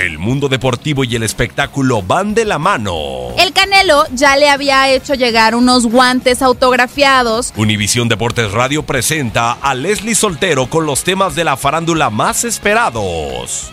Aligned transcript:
El 0.00 0.18
mundo 0.18 0.48
deportivo 0.48 1.04
y 1.04 1.14
el 1.14 1.22
espectáculo 1.22 2.00
van 2.00 2.32
de 2.32 2.46
la 2.46 2.58
mano. 2.58 3.34
El 3.38 3.52
Canelo 3.52 4.06
ya 4.14 4.34
le 4.38 4.48
había 4.48 4.88
hecho 4.88 5.12
llegar 5.12 5.54
unos 5.54 5.84
guantes 5.84 6.40
autografiados. 6.40 7.52
Univisión 7.54 8.08
Deportes 8.08 8.50
Radio 8.52 8.82
presenta 8.82 9.52
a 9.52 9.74
Leslie 9.74 10.14
Soltero 10.14 10.70
con 10.70 10.86
los 10.86 11.04
temas 11.04 11.34
de 11.34 11.44
la 11.44 11.58
farándula 11.58 12.08
más 12.08 12.44
esperados. 12.44 13.70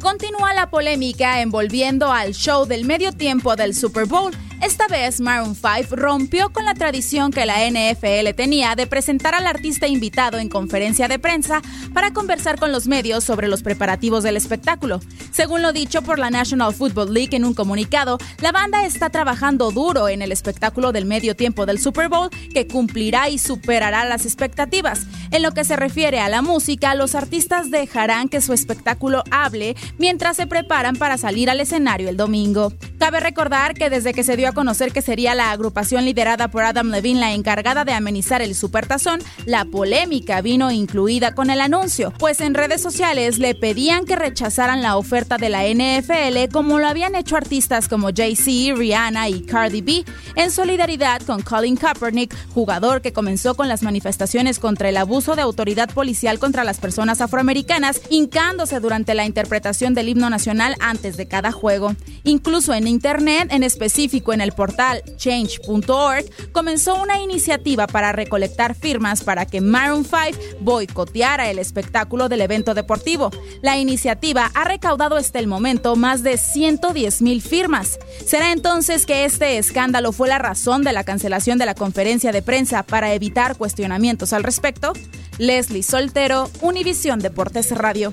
Continúa 0.00 0.54
la 0.54 0.70
polémica 0.70 1.42
envolviendo 1.42 2.10
al 2.10 2.32
show 2.32 2.64
del 2.64 2.86
medio 2.86 3.12
tiempo 3.12 3.54
del 3.54 3.74
Super 3.74 4.06
Bowl. 4.06 4.32
Esta 4.68 4.86
vez 4.86 5.22
Maroon 5.22 5.54
5 5.54 5.96
rompió 5.96 6.52
con 6.52 6.66
la 6.66 6.74
tradición 6.74 7.32
que 7.32 7.46
la 7.46 7.66
NFL 7.66 8.34
tenía 8.36 8.74
de 8.74 8.86
presentar 8.86 9.34
al 9.34 9.46
artista 9.46 9.88
invitado 9.88 10.36
en 10.36 10.50
conferencia 10.50 11.08
de 11.08 11.18
prensa 11.18 11.62
para 11.94 12.12
conversar 12.12 12.58
con 12.58 12.70
los 12.70 12.86
medios 12.86 13.24
sobre 13.24 13.48
los 13.48 13.62
preparativos 13.62 14.22
del 14.22 14.36
espectáculo. 14.36 15.00
Según 15.30 15.62
lo 15.62 15.72
dicho 15.72 16.02
por 16.02 16.18
la 16.18 16.28
National 16.28 16.74
Football 16.74 17.14
League 17.14 17.34
en 17.34 17.46
un 17.46 17.54
comunicado, 17.54 18.18
la 18.42 18.52
banda 18.52 18.84
está 18.84 19.08
trabajando 19.08 19.70
duro 19.70 20.06
en 20.10 20.20
el 20.20 20.32
espectáculo 20.32 20.92
del 20.92 21.06
medio 21.06 21.34
tiempo 21.34 21.64
del 21.64 21.80
Super 21.80 22.10
Bowl 22.10 22.28
que 22.52 22.66
cumplirá 22.66 23.30
y 23.30 23.38
superará 23.38 24.04
las 24.04 24.26
expectativas. 24.26 25.06
En 25.30 25.42
lo 25.42 25.52
que 25.52 25.64
se 25.64 25.76
refiere 25.76 26.20
a 26.20 26.28
la 26.28 26.42
música, 26.42 26.94
los 26.94 27.14
artistas 27.14 27.70
dejarán 27.70 28.28
que 28.28 28.42
su 28.42 28.52
espectáculo 28.52 29.24
hable 29.30 29.76
mientras 29.96 30.36
se 30.36 30.46
preparan 30.46 30.96
para 30.96 31.16
salir 31.16 31.48
al 31.48 31.60
escenario 31.60 32.10
el 32.10 32.18
domingo. 32.18 32.70
Cabe 32.98 33.20
recordar 33.20 33.72
que 33.72 33.88
desde 33.88 34.12
que 34.12 34.24
se 34.24 34.36
dio 34.36 34.48
a 34.48 34.57
conocer 34.58 34.90
que 34.90 35.02
sería 35.02 35.36
la 35.36 35.52
agrupación 35.52 36.04
liderada 36.04 36.48
por 36.48 36.64
Adam 36.64 36.90
Levine 36.90 37.20
la 37.20 37.32
encargada 37.32 37.84
de 37.84 37.92
amenizar 37.92 38.42
el 38.42 38.56
Supertazón, 38.56 39.20
la 39.46 39.64
polémica 39.64 40.40
vino 40.40 40.72
incluida 40.72 41.32
con 41.32 41.50
el 41.50 41.60
anuncio, 41.60 42.12
pues 42.18 42.40
en 42.40 42.54
redes 42.54 42.82
sociales 42.82 43.38
le 43.38 43.54
pedían 43.54 44.04
que 44.04 44.16
rechazaran 44.16 44.82
la 44.82 44.96
oferta 44.96 45.36
de 45.36 45.48
la 45.48 45.62
NFL 45.62 46.52
como 46.52 46.80
lo 46.80 46.88
habían 46.88 47.14
hecho 47.14 47.36
artistas 47.36 47.86
como 47.86 48.08
Jay-Z, 48.12 48.74
Rihanna 48.74 49.28
y 49.28 49.42
Cardi 49.42 49.80
B, 49.80 50.04
en 50.34 50.50
solidaridad 50.50 51.22
con 51.22 51.40
Colin 51.40 51.76
Kaepernick, 51.76 52.34
jugador 52.52 53.00
que 53.00 53.12
comenzó 53.12 53.54
con 53.54 53.68
las 53.68 53.84
manifestaciones 53.84 54.58
contra 54.58 54.88
el 54.88 54.96
abuso 54.96 55.36
de 55.36 55.42
autoridad 55.42 55.88
policial 55.88 56.40
contra 56.40 56.64
las 56.64 56.78
personas 56.78 57.20
afroamericanas, 57.20 58.00
hincándose 58.10 58.80
durante 58.80 59.14
la 59.14 59.24
interpretación 59.24 59.94
del 59.94 60.08
himno 60.08 60.28
nacional 60.30 60.74
antes 60.80 61.16
de 61.16 61.28
cada 61.28 61.52
juego. 61.52 61.94
Incluso 62.24 62.74
en 62.74 62.88
Internet, 62.88 63.50
en 63.52 63.62
específico 63.62 64.32
en 64.32 64.37
el 64.40 64.52
portal 64.52 65.02
change.org, 65.16 66.24
comenzó 66.52 67.00
una 67.00 67.20
iniciativa 67.20 67.86
para 67.86 68.12
recolectar 68.12 68.74
firmas 68.74 69.22
para 69.22 69.46
que 69.46 69.60
Maroon 69.60 70.04
5 70.04 70.60
boicoteara 70.60 71.50
el 71.50 71.58
espectáculo 71.58 72.28
del 72.28 72.40
evento 72.40 72.74
deportivo. 72.74 73.30
La 73.62 73.78
iniciativa 73.78 74.50
ha 74.54 74.64
recaudado 74.64 75.16
hasta 75.16 75.38
el 75.38 75.46
momento 75.46 75.96
más 75.96 76.22
de 76.22 76.36
110 76.36 77.22
mil 77.22 77.42
firmas. 77.42 77.98
¿Será 78.24 78.52
entonces 78.52 79.06
que 79.06 79.24
este 79.24 79.58
escándalo 79.58 80.12
fue 80.12 80.28
la 80.28 80.38
razón 80.38 80.82
de 80.82 80.92
la 80.92 81.04
cancelación 81.04 81.58
de 81.58 81.66
la 81.66 81.74
conferencia 81.74 82.32
de 82.32 82.42
prensa 82.42 82.82
para 82.82 83.12
evitar 83.14 83.56
cuestionamientos 83.56 84.32
al 84.32 84.42
respecto? 84.42 84.92
Leslie 85.38 85.82
Soltero, 85.82 86.50
Univisión 86.60 87.20
Deportes 87.20 87.70
Radio. 87.70 88.12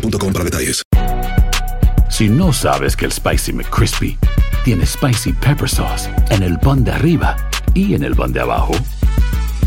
boostmobile.com 0.00 0.32
para 0.32 0.44
detalles. 0.44 0.82
Si 2.10 2.28
no 2.28 2.52
sabes 2.52 2.96
que 2.96 3.04
el 3.04 3.12
Spicy 3.12 3.52
McCrispy 3.52 4.18
tiene 4.64 4.86
Spicy 4.86 5.32
Pepper 5.32 5.68
Sauce 5.68 6.10
en 6.30 6.42
el 6.42 6.58
pan 6.58 6.84
de 6.84 6.92
arriba 6.92 7.36
y 7.74 7.94
en 7.94 8.02
el 8.02 8.16
pan 8.16 8.32
de 8.32 8.40
abajo, 8.40 8.72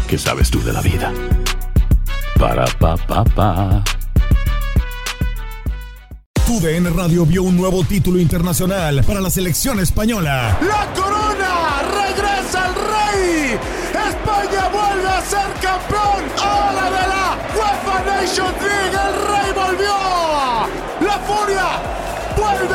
¿qué 0.08 0.18
sabes 0.18 0.50
tú 0.50 0.62
de 0.64 0.74
la 0.74 0.82
vida? 0.82 1.14
Para, 2.40 2.66
pa, 2.66 2.98
pa, 2.98 3.24
pa. 3.24 3.84
TUDN 6.46 6.94
Radio 6.96 7.26
vio 7.26 7.44
un 7.44 7.56
nuevo 7.56 7.84
título 7.84 8.20
internacional 8.20 9.04
para 9.06 9.22
la 9.22 9.30
selección 9.30 9.80
española. 9.80 10.58
¡La 10.62 10.94
corona! 10.94 11.82
¡Regresa 11.94 12.68
el 12.68 12.76
rey! 12.76 13.60
¡España 14.10 14.68
vuelve 14.70 15.08
a 15.08 15.22
ser 15.22 15.48
campeón! 15.62 16.24
¡Ahora 16.44 16.86
de 16.86 17.08
la 17.08 17.38
UEFA 17.56 18.04
Nations 18.06 18.62
League! 18.62 19.11